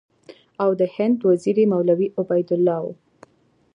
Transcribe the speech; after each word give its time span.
او 0.63 0.69
د 0.79 0.81
هند 0.95 1.17
وزیر 1.29 1.57
یې 1.61 1.67
مولوي 1.73 2.07
عبیدالله 2.19 2.77
و. 2.83 2.87